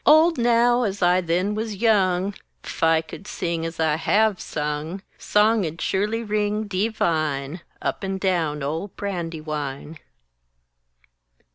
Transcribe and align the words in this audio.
Old 0.03 0.39
now 0.39 0.81
as 0.81 1.03
I 1.03 1.21
then 1.21 1.53
wuz 1.53 1.75
young, 1.75 2.33
'F 2.63 2.81
I 2.81 3.01
could 3.03 3.27
sing 3.27 3.63
as 3.67 3.79
I 3.79 3.97
have 3.97 4.41
sung, 4.41 5.03
Song 5.19 5.63
'ud 5.63 5.79
surely 5.79 6.23
ring 6.23 6.63
dee 6.65 6.87
vine 6.87 7.61
Up 7.83 8.01
and 8.03 8.19
down 8.19 8.63
old 8.63 8.95
Brandywine! 8.95 9.99